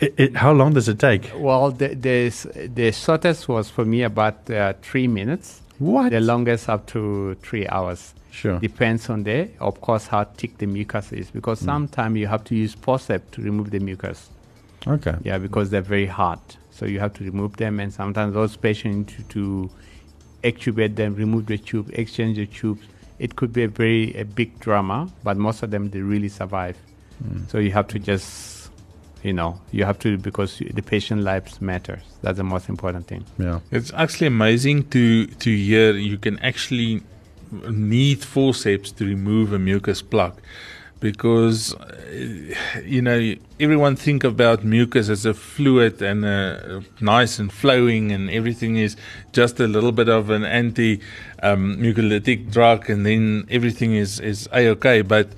[0.00, 1.32] it, it, how long does it take?
[1.34, 5.62] Well, the the, the shortest was for me about uh, three minutes.
[5.78, 6.10] What?
[6.10, 8.14] The longest up to three hours.
[8.38, 8.60] Sure.
[8.60, 11.64] Depends on the, of course, how thick the mucus is, because mm.
[11.64, 14.30] sometimes you have to use forceps to remove the mucus.
[14.86, 15.16] Okay.
[15.24, 16.38] Yeah, because they're very hard.
[16.70, 19.70] So you have to remove them, and sometimes those patients to, to
[20.44, 22.86] extubate them, remove the tube, exchange the tubes.
[23.18, 26.76] It could be a very a big drama, but most of them they really survive.
[27.24, 27.50] Mm.
[27.50, 28.70] So you have to just,
[29.24, 32.02] you know, you have to because the patient lives matters.
[32.22, 33.24] That's the most important thing.
[33.36, 33.58] Yeah.
[33.72, 37.02] It's actually amazing to to hear you can actually
[37.70, 40.40] need forceps to remove a mucus plug
[41.00, 47.52] because uh, you know everyone think about mucus as a fluid and uh, nice and
[47.52, 48.96] flowing and everything is
[49.32, 51.00] just a little bit of an anti
[51.42, 55.28] um, mucolytic drug and then everything is is a okay but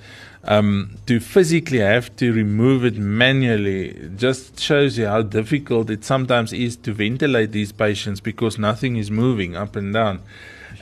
[0.43, 6.51] um, to physically have to remove it manually just shows you how difficult it sometimes
[6.51, 10.21] is to ventilate these patients because nothing is moving up and down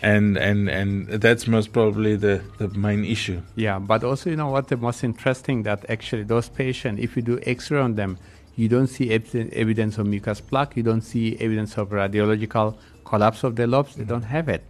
[0.01, 4.49] and and and that's most probably the the main issue Yeah, but also, you know
[4.49, 8.17] what, the most interesting that actually those patients, if you do X-ray on them,
[8.55, 13.43] you don't see ev- evidence of mucus plug, you don't see evidence of radiological collapse
[13.43, 14.07] of the lobes, they mm.
[14.07, 14.63] don't have it.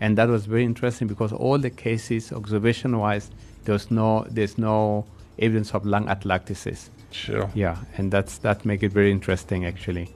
[0.00, 3.30] And that was very interesting because all the cases, observation-wise,
[3.64, 5.04] there's no, there's no
[5.38, 6.88] evidence of lung atelectasis.
[7.10, 10.14] sure Yeah, and that's, that make it very interesting actually.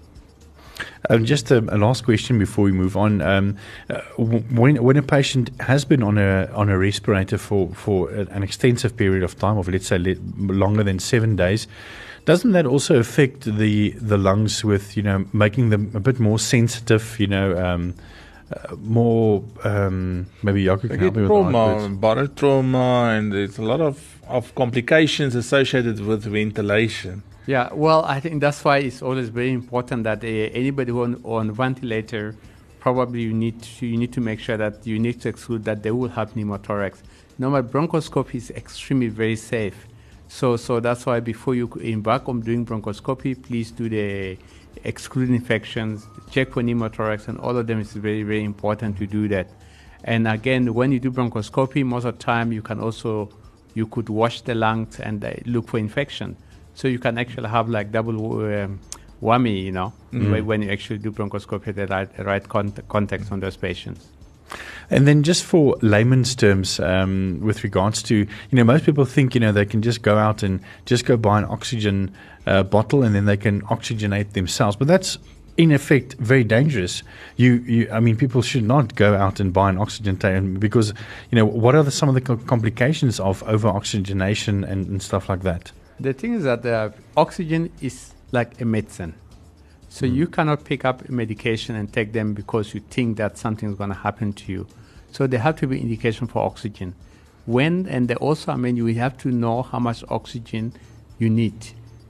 [1.11, 3.21] Um, just a, a last question before we move on.
[3.21, 3.57] Um,
[3.91, 8.43] uh, when when a patient has been on a on a respirator for for an
[8.43, 11.67] extensive period of time, of let's say le- longer than seven days,
[12.25, 16.39] doesn't that also affect the the lungs with you know making them a bit more
[16.39, 17.19] sensitive?
[17.19, 17.57] You know.
[17.57, 17.95] Um,
[18.53, 21.95] uh, more um, maybe Jaco can help me with trauma, words.
[21.97, 27.23] body trauma, and there's a lot of, of complications associated with ventilation.
[27.47, 31.53] Yeah, well, I think that's why it's always very important that uh, anybody on, on
[31.53, 32.35] ventilator,
[32.81, 35.83] probably you need to you need to make sure that you need to exclude that
[35.83, 37.03] they will have pneumothorax.
[37.39, 39.87] Normal bronchoscopy is extremely very safe,
[40.29, 44.39] so so that's why before you embark on doing bronchoscopy, please do the
[44.85, 49.29] exclude infections, check for pneumothorax, and all of them is very very important to do
[49.29, 49.51] that.
[50.05, 53.29] And again, when you do bronchoscopy, most of the time you can also
[53.75, 56.37] you could wash the lungs and uh, look for infection.
[56.75, 58.81] So you can actually have like double um,
[59.23, 63.33] whammy, you know, when- when you actually do bronchoscopy at the right, right con- context
[63.33, 64.07] on those patients.
[64.91, 69.35] And then just for layman's terms, um, with regards to, you know, most people think,
[69.35, 72.11] you know, they can just go out and just go buy an oxygen
[72.47, 74.77] uh, bottle and then they can oxygenate themselves.
[74.77, 75.19] But that's
[75.57, 77.03] in effect very dangerous.
[77.37, 80.93] You, you, I mean, people should not go out and buy an oxygen tank because,
[81.31, 85.29] you know, what are the, some of the complications of over oxygenation and, and, stuff
[85.29, 85.73] like that?
[86.01, 89.15] The thing is that uh, oxygen is like a medicine.
[89.89, 90.15] So mm.
[90.15, 93.91] you cannot pick up a medication and take them because you think that something's going
[93.91, 94.67] to happen to you.
[95.13, 96.95] So there have to be indication for oxygen.
[97.47, 100.73] When and also, I mean, you have to know how much oxygen
[101.19, 101.55] you need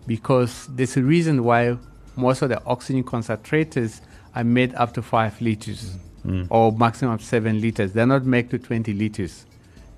[0.07, 1.77] because there's a reason why
[2.17, 4.01] most of the oxygen concentrators
[4.35, 6.47] are made up to five liters mm.
[6.51, 7.93] or maximum seven liters.
[7.93, 9.47] They're not made to 20 liters.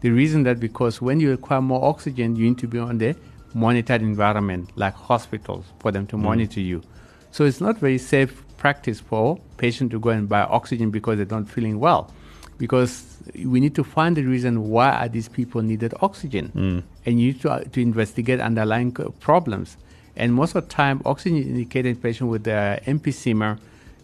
[0.01, 3.16] The reason that because when you require more oxygen, you need to be on the
[3.57, 6.21] monitored environment like hospitals for them to mm.
[6.21, 6.83] monitor you.
[7.31, 11.38] So it's not very safe practice for patients to go and buy oxygen because they're
[11.38, 12.12] not feeling well.
[12.59, 16.83] Because we need to find the reason why are these people needed oxygen, mm.
[17.05, 19.77] and you need to, uh, to investigate underlying problems.
[20.16, 23.59] And most of the time, oxygen is indicated in patients with the emphysema,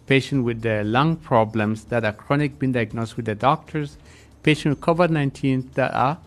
[0.07, 3.97] patient with the lung problems that are chronic, been diagnosed with the doctors,
[4.43, 6.19] patient with COVID-19 that are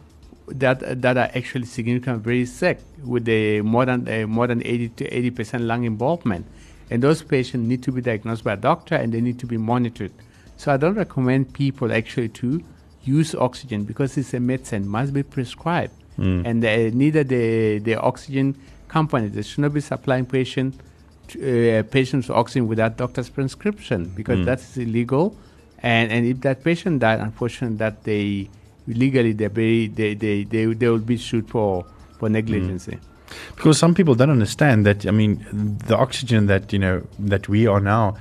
[0.47, 4.89] that that are actually significant, very sick with the more than uh, more than 80
[4.89, 6.45] to 80 percent lung involvement,
[6.89, 9.57] and those patients need to be diagnosed by a doctor and they need to be
[9.57, 10.11] monitored.
[10.57, 12.63] So I don't recommend people actually to
[13.03, 16.45] use oxygen because it's a medicine must be prescribed, mm.
[16.45, 18.55] and uh, neither the the oxygen
[18.87, 19.31] companies.
[19.33, 20.75] They should not be supplying patient,
[21.35, 24.45] uh, patients oxygen without doctor's prescription because mm.
[24.45, 25.35] that's illegal.
[25.79, 28.49] And, and if that patient died, unfortunately, that they
[28.87, 31.85] legally they be, they, they, they, they will be sued for,
[32.19, 32.87] for negligence.
[32.87, 32.99] Mm.
[33.55, 35.05] Because some people don't understand that.
[35.05, 38.15] I mean, the oxygen that you know that we are now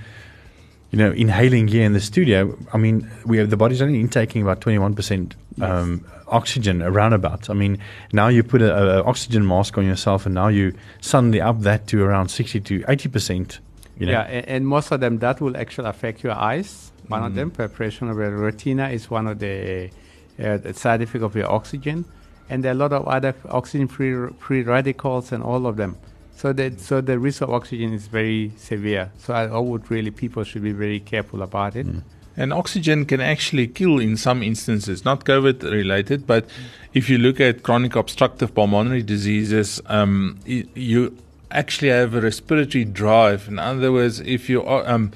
[0.95, 4.43] you know, inhaling here in the studio, I mean, we have the body's only intaking
[4.43, 7.51] about 21% um, oxygen around about.
[7.51, 7.79] I mean,
[8.13, 11.89] now you put a, a, oxygen mask on yourself, and now you suddenly up that
[11.89, 13.59] to around 60 to 80 percent.
[13.99, 14.13] You know?
[14.13, 16.93] Yeah, and, and, most of them that will actually affect your eyes.
[17.09, 17.27] One mm.
[17.27, 19.89] of them, preparation of the retina, is one of the, uh,
[20.37, 22.05] the side effect of your oxygen,
[22.49, 25.97] and there are a lot of other oxygen-free free radicals and all of them.
[26.37, 29.11] So that so the risk of oxygen is very severe.
[29.19, 31.87] So I, I would really people should be very careful about it.
[31.87, 32.03] Mm.
[32.37, 36.47] And oxygen can actually kill in some instances, not COVID related, but
[36.93, 41.17] if you look at chronic obstructive pulmonary diseases, um, you
[41.53, 43.47] actually have a respiratory drive.
[43.47, 45.13] In other words, if you um,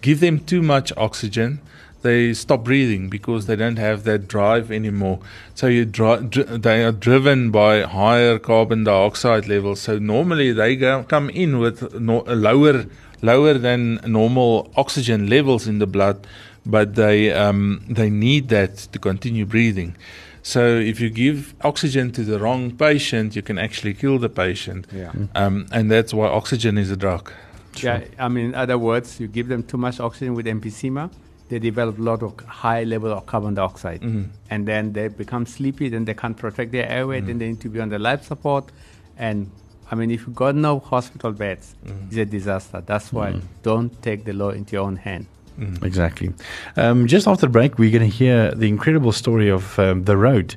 [0.00, 1.60] give them too much oxygen,
[2.02, 5.18] they stop breathing because they don't have that drive anymore.
[5.54, 9.80] So you dri- dr- they are driven by higher carbon dioxide levels.
[9.80, 12.86] So normally they go, come in with no, lower
[13.22, 16.26] lower than normal oxygen levels in the blood
[16.66, 19.96] but they um, they need that to continue breathing.
[20.42, 24.86] So if you give oxygen to the wrong patient, you can actually kill the patient.
[24.92, 25.12] Yeah.
[25.34, 27.32] Um, and that's why oxygen is a drug.
[27.76, 31.10] Yeah, I mean, in other words, you give them too much oxygen with emphysema,
[31.48, 34.24] they develop a lot of high level of carbon dioxide, mm-hmm.
[34.50, 35.88] and then they become sleepy.
[35.88, 37.18] Then they can't protect their airway.
[37.18, 37.26] Mm-hmm.
[37.26, 38.70] Then they need to be on the life support,
[39.16, 39.50] and
[39.90, 42.08] I mean, if you've got no hospital beds, mm-hmm.
[42.08, 42.82] it's a disaster.
[42.84, 43.46] That's why mm-hmm.
[43.62, 45.26] don't take the law into your own hand.
[45.58, 45.82] Mm.
[45.84, 46.34] Exactly.
[46.76, 50.16] Um, just after the break, we're going to hear the incredible story of um, the
[50.16, 50.56] road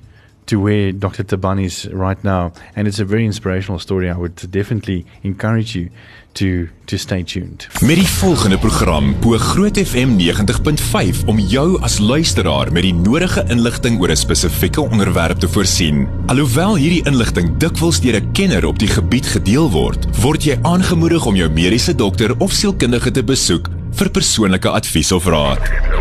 [0.49, 1.23] to where Dr.
[1.23, 2.51] Tabani is right now.
[2.75, 4.09] And it's a very inspirational story.
[4.09, 5.89] I would definitely encourage you
[6.33, 7.67] to to stay tuned.
[7.81, 13.43] Met die volgende program bo Groot FM 90.5 om jou as luisteraar met die nodige
[13.49, 16.07] inligting oor 'n spesifieke onderwerp te voorsien.
[16.25, 21.25] Alhoewel hierdie inligting dikwels deur 'n kenner op die gebied gedeel word, word jy aangemoedig
[21.25, 25.98] om jou mediese dokter of sielkundige te besoek vir persoonlike advies of raad.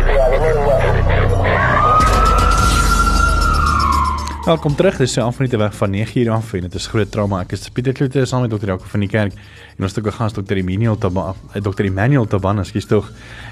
[4.45, 4.97] Welkom terug.
[4.97, 7.41] Dis so 'n minute weg van 9:00 af en dit is groot trauma.
[7.41, 8.65] Ek is Pieter Kloete saam met Dr.
[8.65, 9.33] Jaco van die kerk
[9.77, 10.53] en ons het ook 'n gas Dr.
[10.53, 11.83] Emmanuel Taban, eh, Dr.
[11.83, 13.11] Emmanuel Taban, ekskuus tog.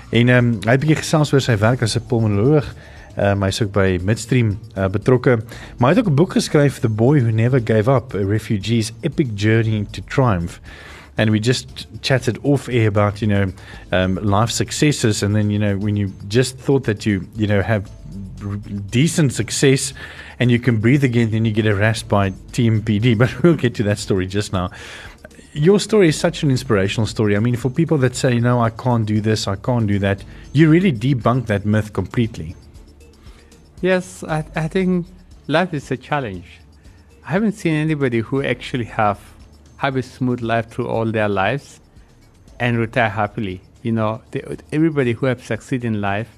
[0.10, 2.76] En ehm um, hy het 'n bietjie gesels oor sy werk as 'n pulmonoloog.
[3.16, 5.40] Ehm um, hy's ook by Midstream uh, betrokke.
[5.78, 8.92] Maar hy het ook 'n boek geskryf, The Boy Who Never Gave Up: A Refugee's
[9.02, 10.60] Epic Journey to Triumph
[11.18, 13.52] and we just chatted off air about you know
[13.92, 17.62] um, life successes, and then you know when you just thought that you you know
[17.62, 17.90] have
[18.90, 19.94] decent success
[20.40, 23.18] and you can breathe again, then you get harassed by TMPD.
[23.18, 24.72] But we'll get to that story just now.
[25.54, 27.36] Your story is such an inspirational story.
[27.36, 30.24] I mean, for people that say, no, I can't do this, I can't do that,
[30.54, 32.56] you really debunk that myth completely.
[33.82, 35.08] Yes, I, I think
[35.48, 36.60] life is a challenge.
[37.26, 39.20] I haven't seen anybody who actually have
[39.78, 41.80] have a smooth life through all their lives
[42.60, 43.62] and retire happily.
[43.84, 46.30] You know, they, everybody who have succeeded in life,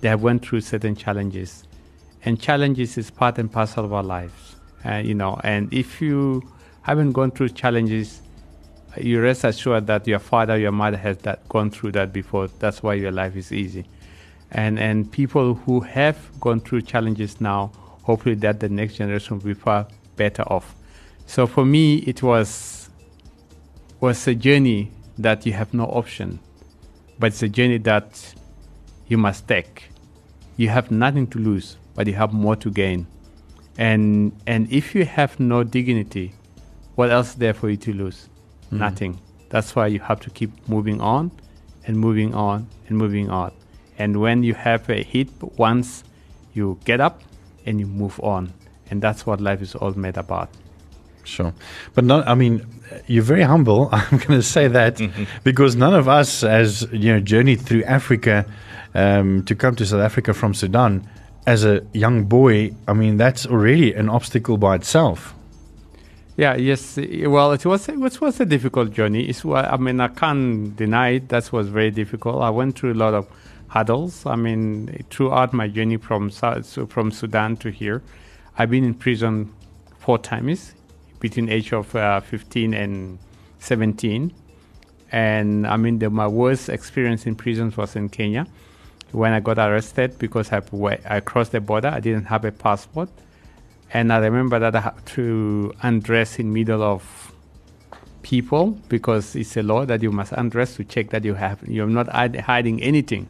[0.00, 1.64] they have went through certain challenges,
[2.26, 4.56] and challenges is part and parcel of our lives.
[4.84, 6.42] Uh, you know, and if you
[6.82, 8.20] haven't gone through challenges,
[8.98, 12.48] you rest assured that your father, your mother has that gone through that before.
[12.58, 13.86] That's why your life is easy.
[14.50, 19.44] And and people who have gone through challenges now, hopefully that the next generation will
[19.44, 19.86] be far
[20.16, 20.74] better off.
[21.26, 22.90] So for me, it was
[24.00, 26.38] was a journey that you have no option,
[27.18, 28.34] but it's a journey that
[29.08, 29.90] you must take.
[30.56, 33.06] You have nothing to lose, but you have more to gain.
[33.78, 36.34] And and if you have no dignity,
[36.94, 38.28] what else is there for you to lose?
[38.70, 38.78] Mm.
[38.78, 39.20] Nothing.
[39.48, 41.30] That's why you have to keep moving on
[41.86, 43.52] and moving on and moving on.
[43.98, 46.04] And when you have a hit once,
[46.52, 47.22] you get up
[47.64, 48.52] and you move on.
[48.90, 50.50] And that's what life is all made about.
[51.24, 51.52] Sure.
[51.94, 52.66] But not, I mean,
[53.06, 53.88] you're very humble.
[53.92, 55.24] I'm going to say that mm-hmm.
[55.44, 58.46] because none of us has, you know, journeyed through Africa
[58.94, 61.08] um, to come to South Africa from Sudan
[61.46, 62.74] as a young boy.
[62.86, 65.34] I mean, that's already an obstacle by itself.
[66.36, 66.98] Yeah, yes.
[66.98, 69.24] Well, it was it was a difficult journey.
[69.24, 71.28] It's, I mean, I can't deny it.
[71.30, 72.42] That was very difficult.
[72.42, 73.26] I went through a lot of
[73.68, 74.26] hurdles.
[74.26, 78.02] I mean, throughout my journey from from Sudan to here,
[78.58, 79.54] I've been in prison
[79.98, 80.74] four times
[81.20, 83.18] between age of uh, 15 and
[83.60, 84.32] 17.
[85.10, 88.46] And I mean, the, my worst experience in prison was in Kenya
[89.12, 90.62] when I got arrested because I,
[91.08, 91.88] I crossed the border.
[91.88, 93.08] I didn't have a passport
[93.92, 97.32] and I remember that I had to undress in middle of
[98.22, 101.86] people because it's a law that you must undress to check that you have you're
[101.86, 103.28] not hiding anything.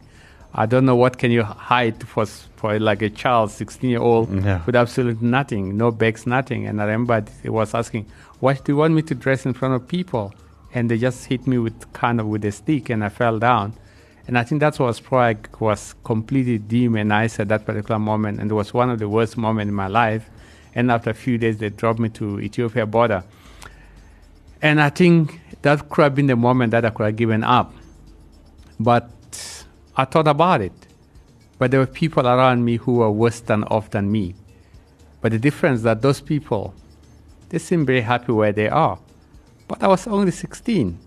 [0.54, 4.32] I don't know what can you hide for for like a child, 16 year old,
[4.42, 4.64] yeah.
[4.64, 6.66] with absolutely nothing, no bags, nothing.
[6.66, 8.06] And I remember he was asking,
[8.40, 10.32] "What do you want me to dress in front of people?"
[10.72, 13.74] And they just hit me with kind of with a stick, and I fell down.
[14.26, 18.54] And I think that was probably was completely demonized at that particular moment, and it
[18.54, 20.28] was one of the worst moments in my life
[20.76, 23.24] and after a few days, they dropped me to Ethiopia border.
[24.60, 27.72] And I think that could have been the moment that I could have given up.
[28.78, 29.64] But
[29.96, 30.74] I thought about it.
[31.58, 34.34] But there were people around me who were worse than off than me.
[35.22, 36.74] But the difference that those people,
[37.48, 38.98] they seem very happy where they are.
[39.68, 40.98] But I was only 16.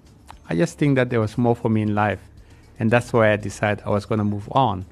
[0.50, 2.22] I just think that there was more for me in life.
[2.80, 4.86] And that's why I decided I was going to move on.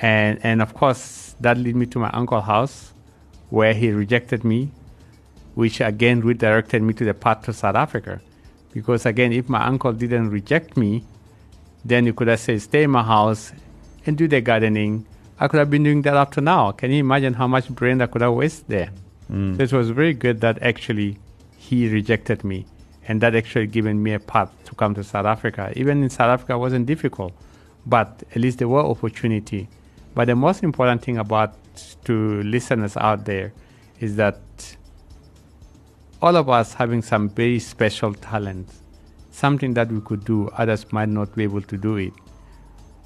[0.00, 2.92] And, and of course, that led me to my uncle's house
[3.50, 4.70] where he rejected me,
[5.54, 8.20] which again redirected me to the path to South Africa.
[8.72, 11.04] Because again, if my uncle didn't reject me,
[11.84, 13.52] then you could have said, stay in my house
[14.04, 15.06] and do the gardening.
[15.40, 16.72] I could have been doing that up to now.
[16.72, 18.90] Can you imagine how much brain I could have wasted there?
[19.32, 19.56] Mm.
[19.56, 21.18] So it was very good that actually
[21.56, 22.66] he rejected me.
[23.08, 25.72] And that actually given me a path to come to South Africa.
[25.74, 27.32] Even in South Africa, it wasn't difficult,
[27.86, 29.66] but at least there were opportunity.
[30.14, 31.54] But the most important thing about
[32.04, 33.52] to listeners out there
[33.98, 34.38] is that
[36.20, 38.82] all of us having some very special talents,
[39.30, 42.12] something that we could do, others might not be able to do it.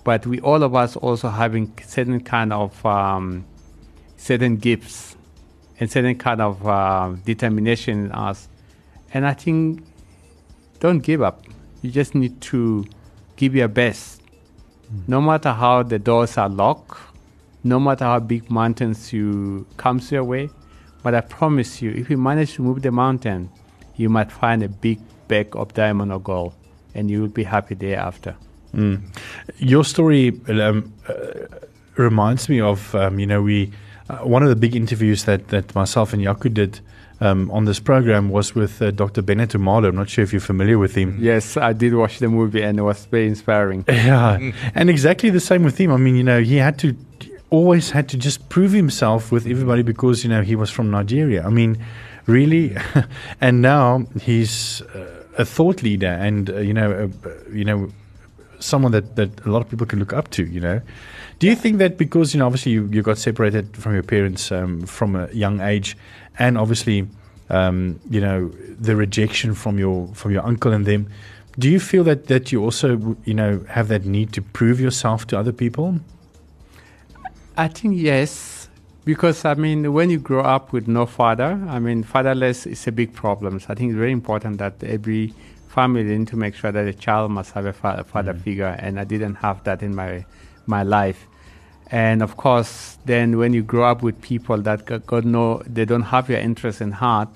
[0.05, 3.45] But we all of us also having certain kind of um,
[4.17, 5.17] certain gifts
[5.79, 8.49] and certain kind of uh, determination in us.
[9.15, 9.85] And I think
[10.83, 11.45] don't give up.
[11.81, 12.85] You just need to
[13.37, 14.21] give your best.
[15.07, 16.99] No matter how the doors are locked,
[17.62, 20.51] no matter how big mountains you comes your way.
[21.05, 23.49] But I promise you, if you manage to move the mountain,
[23.97, 26.53] you might find a big bag of diamond or gold,
[26.95, 28.35] and you will be happy thereafter.
[28.75, 29.03] Mm.
[29.59, 31.14] Your story um, uh,
[31.97, 33.73] reminds me of, um, you know, we
[34.11, 36.81] uh, one of the big interviews that that myself and Jaco did.
[37.23, 39.23] Um, on this program was with uh, Dr.
[39.23, 39.89] Bennet Omalu.
[39.91, 41.19] I'm not sure if you're familiar with him.
[41.21, 43.85] Yes, I did watch the movie and it was very inspiring.
[43.93, 44.39] Yeah,
[44.75, 45.93] and exactly the same with him.
[45.93, 46.97] I mean, you know, he had to
[47.51, 51.45] always had to just prove himself with everybody because you know he was from Nigeria.
[51.47, 51.79] I mean,
[52.27, 52.77] really,
[53.41, 57.91] and now he's uh, a thought leader and uh, you know, uh, you know,
[58.62, 60.44] someone that that a lot of people can look up to.
[60.44, 60.81] You know,
[61.38, 64.53] do you think that because you know obviously you, you got separated from your parents
[64.53, 65.96] um, from a young age,
[66.38, 67.07] and obviously
[67.51, 68.48] um, you know
[68.81, 71.09] the rejection from your from your uncle and them.
[71.59, 75.27] Do you feel that, that you also, you know, have that need to prove yourself
[75.27, 76.01] to other people?
[77.59, 78.70] I think yes,
[79.05, 82.93] because I mean, when you grow up with no father, I mean, fatherless is a
[82.93, 83.61] big problem.
[83.61, 85.34] So I think it's very important that every
[85.73, 88.77] family need to make sure that a child must have a father, father mm figure,
[88.79, 90.25] and I didn't have that in my
[90.66, 91.27] my life.
[91.91, 96.09] And of course, then when you grow up with people that God know they don't
[96.14, 97.29] have your interest in heart,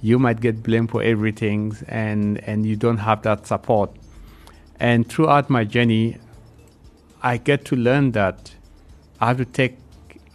[0.00, 3.90] you might get blamed for everything, and and you don't have that support.
[4.80, 6.18] And throughout my journey,
[7.22, 8.54] I get to learn that
[9.20, 9.76] I have to take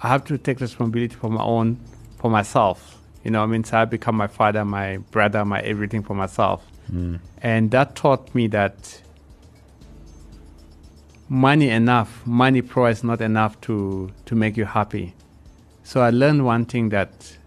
[0.01, 1.79] I have to take responsibility for my own
[2.19, 2.99] for myself.
[3.23, 6.72] You know, I mean, so I become my father, my brother, my everything for myself.
[6.91, 7.19] Mm.
[7.41, 9.01] And that taught me that
[11.29, 15.13] money enough, money pro is not enough to, to make you happy.
[15.83, 17.37] So I learned one thing that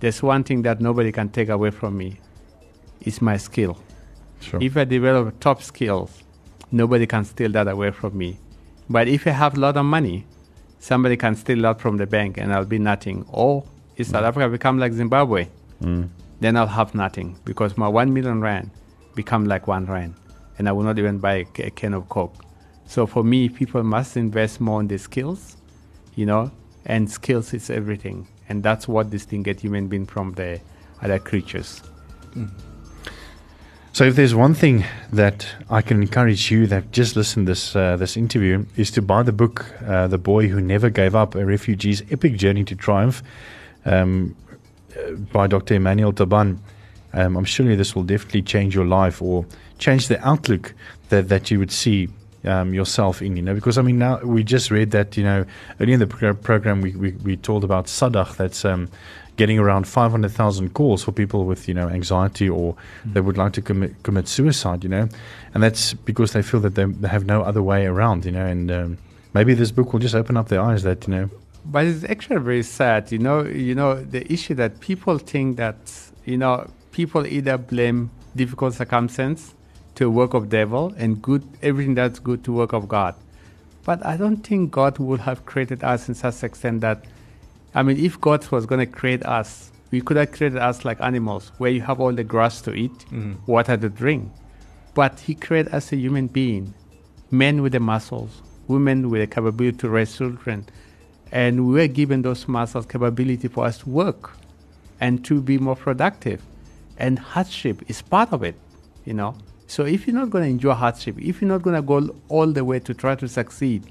[0.00, 2.18] there's one thing that nobody can take away from me.
[3.00, 3.78] It's my skill.
[4.40, 4.60] Sure.
[4.62, 6.22] If I develop top skills,
[6.72, 8.38] nobody can steal that away from me.
[8.90, 10.26] But if I have a lot of money,
[10.80, 13.24] somebody can steal that from the bank and I'll be nothing.
[13.28, 13.64] Or
[13.98, 14.28] South mm.
[14.28, 15.48] Africa become like Zimbabwe,
[15.80, 16.08] mm.
[16.42, 18.70] Then I'll have nothing because my one million rand
[19.14, 20.14] become like one rand,
[20.58, 22.34] and I will not even buy a, can of coke.
[22.86, 25.56] So for me, people must invest more in the skills,
[26.14, 26.50] you know,
[26.84, 30.60] and skills is everything, and that's what distinguishes human being from the
[31.00, 31.82] other creatures.
[32.34, 32.50] Mm.
[33.94, 37.96] So, if there's one thing that I can encourage you that just listen this uh,
[37.96, 41.44] this interview is to buy the book, uh, "The Boy Who Never Gave Up: A
[41.44, 43.22] Refugee's Epic Journey to Triumph,"
[43.84, 44.34] um,
[45.32, 45.74] by Dr.
[45.74, 46.58] Emmanuel Taban.
[47.14, 49.44] Um, I'm sure this will definitely change your life or
[49.78, 50.74] change the outlook
[51.10, 52.08] that that you would see
[52.44, 53.36] um, yourself in.
[53.36, 55.44] You know, because I mean, now we just read that you know
[55.80, 58.88] earlier in the program we we, we told about SADAG that's um,
[59.36, 63.14] getting around 500,000 calls for people with you know anxiety or mm.
[63.14, 65.08] they would like to commit commit suicide you know
[65.54, 68.44] and that's because they feel that they, they have no other way around you know
[68.44, 68.98] and um,
[69.34, 71.30] maybe this book will just open up their eyes that you know
[71.64, 75.76] but it's actually very sad you know you know the issue that people think that
[76.24, 79.54] you know people either blame difficult circumstance
[79.94, 83.14] to work of devil and good everything that's good to work of God
[83.84, 87.04] but I don't think God would have created us in such extent that
[87.74, 91.00] I mean, if God was going to create us, we could have created us like
[91.00, 93.36] animals, where you have all the grass to eat, mm.
[93.46, 94.30] water to drink.
[94.94, 96.74] But He created us a human being,
[97.30, 100.66] men with the muscles, women with the capability to raise children.
[101.32, 104.36] And we were given those muscles capability for us to work
[105.00, 106.42] and to be more productive.
[106.98, 108.54] And hardship is part of it,
[109.04, 109.34] you know.
[109.66, 112.46] So if you're not going to enjoy hardship, if you're not going to go all
[112.46, 113.90] the way to try to succeed,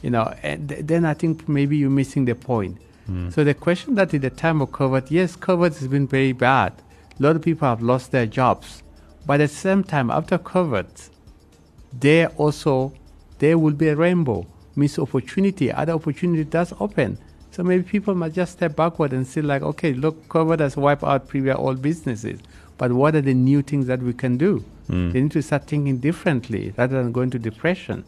[0.00, 2.78] you know, and th- then I think maybe you're missing the point.
[3.08, 3.32] Mm.
[3.32, 6.72] So the question that in the time of COVID, yes, COVID has been very bad.
[7.20, 8.82] A lot of people have lost their jobs.
[9.26, 11.10] But at the same time, after COVID,
[11.92, 12.94] there also
[13.38, 14.46] there will be a rainbow,
[14.76, 17.18] means opportunity, other opportunity does open.
[17.50, 21.04] So maybe people might just step backward and say like, okay, look, COVID has wiped
[21.04, 22.40] out previous old businesses.
[22.78, 24.64] But what are the new things that we can do?
[24.88, 25.12] Mm.
[25.12, 28.04] They need to start thinking differently rather than going to depression.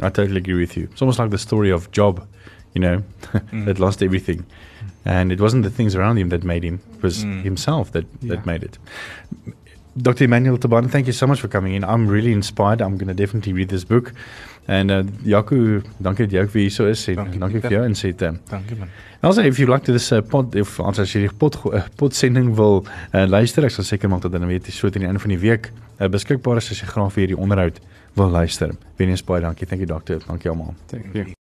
[0.00, 0.88] I totally agree with you.
[0.90, 2.26] It's almost like the story of Job
[2.74, 3.64] you know, mm.
[3.64, 4.44] that lost everything.
[5.04, 7.42] And it wasn't the things around him that made him, it was mm.
[7.42, 8.42] himself that, that yeah.
[8.44, 8.78] made it.
[9.96, 10.24] Dr.
[10.24, 11.84] Emmanuel Taban, thank you so much for coming in.
[11.84, 12.82] I'm really inspired.
[12.82, 14.12] I'm going to definitely read this book.
[14.66, 15.56] En uh Jaco,
[15.96, 18.18] dankie dat jy ook weer hier so is en dankie, dankie vir jou inset.
[18.48, 18.88] Dankie man.
[19.20, 22.16] Also if you like this uh, pod if ons as jy die pod uh, pod
[22.16, 25.08] sending wil uh, luister, ek sal seker maak dat dan weet jy so teen die
[25.08, 27.80] einde van die week uh, beskikbaar is as jy graag vir hierdie onderhoud
[28.16, 28.76] wil luister.
[28.96, 29.68] Weens baie dankie.
[29.68, 30.20] Thank you doctor.
[30.28, 30.76] Dankie almal.
[30.88, 31.43] Thank you.